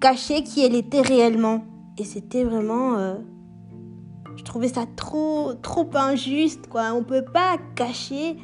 cacher 0.00 0.42
qui 0.42 0.64
elle 0.64 0.74
était 0.74 1.02
réellement. 1.02 1.64
Et 1.98 2.04
c'était 2.04 2.44
vraiment... 2.44 2.96
Euh, 2.96 3.14
je 4.36 4.42
trouvais 4.42 4.68
ça 4.68 4.86
trop, 4.96 5.52
trop 5.60 5.88
injuste, 5.94 6.66
quoi. 6.68 6.92
On 6.94 7.04
peut 7.04 7.24
pas 7.24 7.58
cacher 7.74 8.36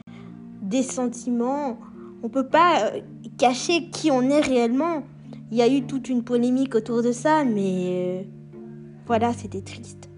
des 0.61 0.83
sentiments. 0.83 1.79
On 2.23 2.29
peut 2.29 2.49
pas 2.49 2.91
euh, 2.93 3.01
cacher 3.39 3.89
qui 3.91 4.11
on 4.11 4.23
est 4.23 4.41
réellement. 4.41 5.05
Il 5.51 5.57
y 5.57 5.63
a 5.63 5.69
eu 5.69 5.87
toute 5.87 6.09
une 6.09 6.23
polémique 6.23 6.75
autour 6.75 7.03
de 7.03 7.13
ça, 7.13 7.45
mais 7.45 7.87
euh, 7.89 8.23
voilà, 9.07 9.33
c'était 9.33 9.63
triste. 9.63 10.11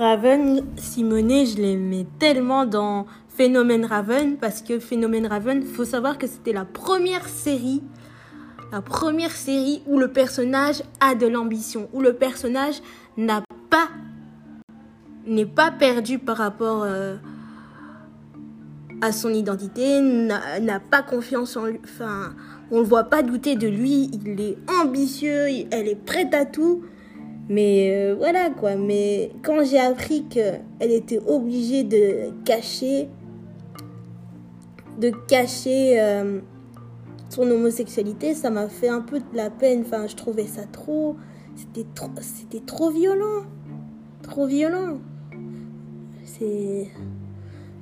Raven, 0.00 0.64
Simone, 0.78 1.44
je 1.44 1.60
l'aimais 1.60 2.06
tellement 2.18 2.64
dans 2.64 3.04
Phénomène 3.28 3.84
Raven 3.84 4.38
parce 4.38 4.62
que 4.62 4.78
Phénomène 4.78 5.26
Raven, 5.26 5.62
faut 5.62 5.84
savoir 5.84 6.16
que 6.16 6.26
c'était 6.26 6.54
la 6.54 6.64
première 6.64 7.28
série, 7.28 7.82
la 8.72 8.80
première 8.80 9.32
série 9.32 9.82
où 9.86 9.98
le 9.98 10.08
personnage 10.08 10.82
a 11.00 11.14
de 11.14 11.26
l'ambition, 11.26 11.90
où 11.92 12.00
le 12.00 12.14
personnage 12.14 12.76
n'a 13.18 13.42
pas, 13.68 13.90
n'est 15.26 15.44
pas 15.44 15.70
perdu 15.70 16.18
par 16.18 16.38
rapport 16.38 16.84
euh, 16.84 17.16
à 19.02 19.12
son 19.12 19.34
identité, 19.34 20.00
n'a 20.00 20.80
pas 20.80 21.02
confiance 21.02 21.58
en 21.58 21.66
lui, 21.66 21.80
enfin, 21.84 22.34
on 22.70 22.78
le 22.78 22.86
voit 22.86 23.04
pas 23.04 23.22
douter 23.22 23.54
de 23.54 23.68
lui, 23.68 24.10
il 24.14 24.40
est 24.40 24.56
ambitieux, 24.82 25.46
elle 25.70 25.88
est 25.88 26.02
prête 26.06 26.32
à 26.32 26.46
tout. 26.46 26.84
Mais 27.50 27.90
euh, 27.92 28.14
voilà 28.16 28.48
quoi. 28.48 28.76
Mais 28.76 29.32
quand 29.42 29.64
j'ai 29.64 29.80
appris 29.80 30.24
qu'elle 30.26 30.62
était 30.80 31.18
obligée 31.26 31.82
de 31.82 32.30
cacher, 32.44 33.08
de 34.98 35.10
cacher 35.26 36.00
euh, 36.00 36.38
son 37.28 37.50
homosexualité, 37.50 38.34
ça 38.34 38.50
m'a 38.50 38.68
fait 38.68 38.88
un 38.88 39.00
peu 39.00 39.18
de 39.18 39.36
la 39.36 39.50
peine. 39.50 39.82
Enfin, 39.84 40.06
je 40.06 40.14
trouvais 40.14 40.46
ça 40.46 40.62
trop, 40.70 41.16
c'était 41.56 41.86
trop, 41.92 42.10
c'était 42.20 42.64
trop 42.64 42.90
violent, 42.90 43.42
trop 44.22 44.46
violent. 44.46 44.98
C'est 46.24 46.86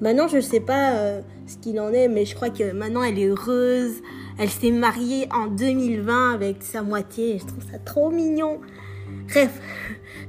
maintenant 0.01 0.29
je 0.29 0.41
sais 0.41 0.61
pas 0.61 0.93
euh, 0.93 1.21
ce 1.47 1.59
qu'il 1.59 1.79
en 1.79 1.93
est, 1.93 2.09
mais 2.09 2.25
je 2.25 2.35
crois 2.35 2.49
que 2.49 2.73
maintenant 2.73 3.03
elle 3.03 3.19
est 3.19 3.27
heureuse. 3.27 3.97
Elle 4.39 4.49
s'est 4.49 4.71
mariée 4.71 5.29
en 5.31 5.49
2020 5.49 6.33
avec 6.33 6.63
sa 6.63 6.83
moitié. 6.83 7.39
Je 7.39 7.45
trouve 7.45 7.71
ça 7.71 7.79
trop 7.79 8.11
mignon. 8.11 8.61
Bref, 9.29 9.61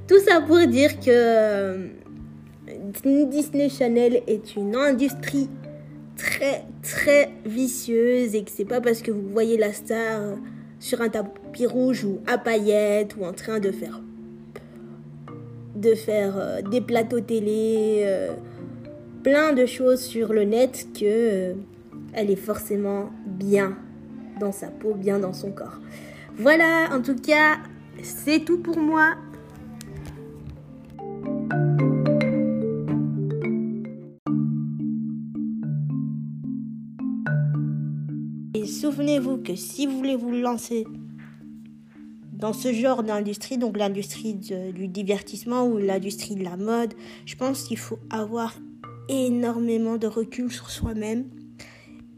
tout 0.08 0.20
ça 0.20 0.42
pour 0.42 0.60
dire 0.68 1.00
que 1.00 1.10
euh, 1.10 1.88
Disney 3.04 3.70
Channel 3.70 4.22
est 4.28 4.56
une 4.56 4.76
industrie 4.76 5.50
très 6.18 6.66
très 6.82 7.32
vicieuse 7.46 8.36
et 8.36 8.44
que 8.44 8.52
c'est 8.52 8.66
pas 8.66 8.82
parce 8.82 9.02
que 9.02 9.12
vous 9.12 9.30
voyez 9.30 9.58
la 9.58 9.72
star 9.72 10.36
sur 10.80 11.02
un 11.02 11.10
tapis 11.10 11.66
rouge 11.66 12.04
ou 12.04 12.20
à 12.28 12.38
paillettes 12.38 13.16
ou 13.18 13.24
en 13.24 13.34
train 13.34 13.60
de 13.60 13.72
faire 13.72 14.02
de 15.76 15.96
faire 15.96 16.34
euh, 16.38 16.62
des 16.62 16.82
plateaux 16.82 17.22
télé, 17.22 18.02
euh, 18.04 18.34
plein 19.24 19.54
de 19.54 19.66
choses 19.66 20.02
sur 20.02 20.34
le 20.34 20.44
net 20.44 20.88
que 21.00 21.54
elle 22.14 22.32
est 22.32 22.36
forcément 22.36 23.10
bien 23.26 23.78
dans 24.40 24.52
sa 24.52 24.68
peau, 24.68 24.94
bien 24.94 25.20
dans 25.20 25.34
son 25.34 25.52
corps. 25.52 25.80
Voilà, 26.38 26.90
en 26.92 27.02
tout 27.02 27.16
cas, 27.16 27.58
c'est 28.04 28.46
tout 28.46 28.58
pour 28.60 28.78
moi. 28.78 29.16
Et 38.54 38.66
souvenez-vous 38.66 39.38
que 39.38 39.56
si 39.56 39.86
vous 39.86 39.98
voulez 39.98 40.16
vous 40.16 40.32
lancer 40.32 40.86
dans 42.34 42.54
ce 42.54 42.72
genre 42.72 43.04
d'industrie, 43.04 43.58
donc 43.58 43.78
l'industrie 43.78 44.34
du 44.34 44.88
divertissement 44.88 45.66
ou 45.66 45.78
l'industrie 45.78 46.36
de 46.36 46.44
la 46.44 46.58
mode, 46.58 46.94
je 47.26 47.36
pense 47.36 47.64
qu'il 47.64 47.78
faut 47.78 48.00
avoir 48.10 48.56
énormément 49.10 49.98
de 49.98 50.08
recul 50.08 50.52
sur 50.52 50.70
soi-même, 50.70 51.26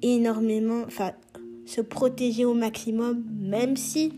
énormément, 0.02 0.84
enfin, 0.86 1.12
se 1.66 1.82
protéger 1.82 2.46
au 2.46 2.54
maximum, 2.54 3.24
même 3.40 3.78
si 3.78 4.14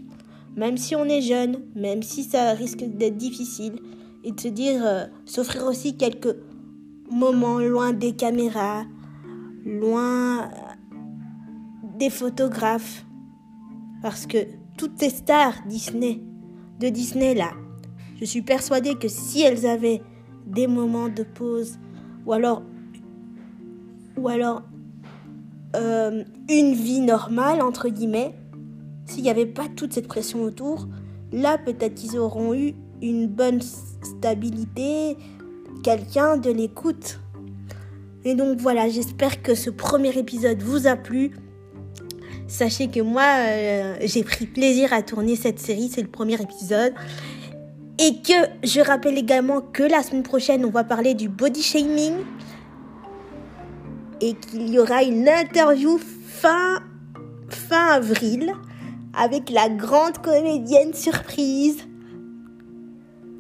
même 0.56 0.78
si 0.78 0.96
on 0.96 1.06
est 1.06 1.22
jeune, 1.22 1.58
même 1.76 2.04
si 2.04 2.24
ça 2.24 2.54
risque 2.54 2.84
d'être 2.84 3.18
difficile, 3.18 3.76
et 4.24 4.32
de 4.32 4.40
se 4.40 4.48
dire, 4.48 4.82
euh, 4.86 5.06
s'offrir 5.26 5.66
aussi 5.66 5.98
quelques 5.98 6.36
moments 7.12 7.60
loin 7.60 7.94
des 7.94 8.14
caméras, 8.14 8.84
loin 9.66 10.44
euh, 10.44 10.48
des 11.98 12.10
photographes. 12.10 13.06
Parce 14.02 14.26
que 14.26 14.38
toutes 14.78 15.00
ces 15.00 15.10
stars 15.10 15.56
Disney, 15.68 16.22
de 16.80 16.90
Disney 16.90 17.34
là, 17.34 17.52
je 18.20 18.26
suis 18.26 18.42
persuadée 18.42 18.96
que 18.96 19.08
si 19.08 19.42
elles 19.42 19.66
avaient 19.66 20.02
des 20.46 20.68
moments 20.68 21.10
de 21.10 21.24
pause, 21.24 21.80
ou 22.26 22.34
alors, 22.34 22.64
ou 24.18 24.28
alors 24.28 24.64
euh, 25.76 26.24
une 26.50 26.74
vie 26.74 27.02
normale, 27.02 27.62
entre 27.62 27.90
guillemets, 27.90 28.36
s'il 29.06 29.24
n'y 29.24 29.30
avait 29.30 29.46
pas 29.46 29.68
toute 29.76 29.94
cette 29.94 30.08
pression 30.08 30.44
autour, 30.44 30.88
là 31.32 31.58
peut-être 31.58 31.96
qu'ils 31.96 32.18
auront 32.18 32.54
eu 32.54 32.74
une 33.02 33.28
bonne 33.28 33.60
stabilité, 33.62 35.18
quelqu'un 35.84 36.38
de 36.38 36.50
l'écoute. 36.50 37.20
Et 38.26 38.36
donc 38.36 38.60
voilà, 38.60 38.88
j'espère 38.88 39.42
que 39.42 39.54
ce 39.54 39.70
premier 39.70 40.18
épisode 40.18 40.62
vous 40.62 40.88
a 40.88 40.96
plu. 40.96 41.32
Sachez 42.48 42.88
que 42.88 43.02
moi, 43.02 43.24
euh, 43.24 43.96
j'ai 44.02 44.24
pris 44.24 44.46
plaisir 44.46 44.94
à 44.94 45.02
tourner 45.02 45.36
cette 45.36 45.60
série, 45.60 45.90
c'est 45.90 46.02
le 46.02 46.08
premier 46.08 46.42
épisode. 46.42 46.94
Et 48.00 48.22
que 48.22 48.34
je 48.64 48.80
rappelle 48.80 49.18
également 49.18 49.62
que 49.62 49.84
la 49.84 50.02
semaine 50.02 50.24
prochaine, 50.24 50.66
on 50.66 50.70
va 50.70 50.84
parler 50.84 51.14
du 51.14 51.28
body 51.30 51.62
shaming. 51.62 52.14
Et 54.22 54.36
qu'il 54.36 54.70
y 54.70 54.80
aura 54.80 55.04
une 55.04 55.28
interview 55.28 56.00
fin, 56.00 56.80
fin 57.50 57.88
avril 57.88 58.54
avec 59.18 59.50
la 59.50 59.70
grande 59.70 60.18
comédienne 60.20 60.94
surprise. 60.94 61.78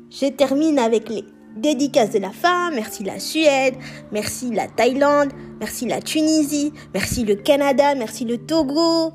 Je 0.09 0.27
termine 0.27 0.79
avec 0.79 1.09
les 1.09 1.23
dédicaces 1.55 2.11
de 2.11 2.19
la 2.19 2.31
fin. 2.31 2.71
Merci 2.71 3.03
la 3.03 3.19
Suède, 3.19 3.75
merci 4.11 4.51
la 4.51 4.67
Thaïlande, 4.67 5.31
merci 5.59 5.85
la 5.85 6.01
Tunisie, 6.01 6.73
merci 6.93 7.23
le 7.23 7.35
Canada, 7.35 7.95
merci 7.95 8.25
le 8.25 8.37
Togo, 8.37 9.13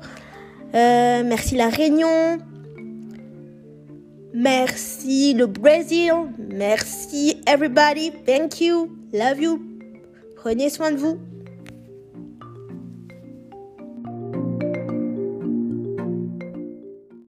euh, 0.75 1.23
merci 1.23 1.55
la 1.55 1.69
Réunion, 1.69 2.37
Merci 4.33 5.33
le 5.33 5.47
Brésil. 5.47 6.13
Merci 6.37 7.41
everybody. 7.47 8.11
Thank 8.25 8.61
you. 8.61 8.95
Love 9.11 9.41
you. 9.41 9.61
Prenez 10.35 10.69
soin 10.69 10.91
de 10.91 10.97
vous. 10.97 11.19